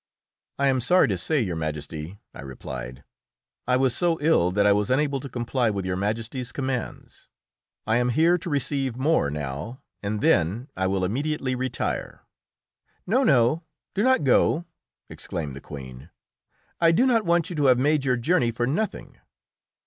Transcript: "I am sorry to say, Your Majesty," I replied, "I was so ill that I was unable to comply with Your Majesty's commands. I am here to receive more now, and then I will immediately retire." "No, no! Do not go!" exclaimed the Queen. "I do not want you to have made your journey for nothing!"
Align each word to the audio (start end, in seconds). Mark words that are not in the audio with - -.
"I 0.57 0.65
am 0.67 0.81
sorry 0.81 1.07
to 1.09 1.15
say, 1.15 1.41
Your 1.41 1.55
Majesty," 1.55 2.17
I 2.33 2.41
replied, 2.41 3.03
"I 3.67 3.77
was 3.77 3.95
so 3.95 4.17
ill 4.19 4.49
that 4.49 4.65
I 4.65 4.71
was 4.73 4.89
unable 4.89 5.19
to 5.19 5.29
comply 5.29 5.69
with 5.69 5.85
Your 5.85 5.95
Majesty's 5.95 6.51
commands. 6.51 7.27
I 7.85 7.97
am 7.97 8.09
here 8.09 8.39
to 8.39 8.49
receive 8.49 8.95
more 8.97 9.29
now, 9.29 9.83
and 10.01 10.21
then 10.21 10.69
I 10.75 10.87
will 10.87 11.05
immediately 11.05 11.53
retire." 11.53 12.23
"No, 13.05 13.23
no! 13.23 13.61
Do 13.93 14.01
not 14.01 14.23
go!" 14.23 14.65
exclaimed 15.07 15.55
the 15.55 15.61
Queen. 15.61 16.09
"I 16.79 16.91
do 16.91 17.05
not 17.05 17.23
want 17.23 17.51
you 17.51 17.55
to 17.57 17.65
have 17.67 17.77
made 17.77 18.03
your 18.03 18.17
journey 18.17 18.49
for 18.49 18.65
nothing!" 18.65 19.17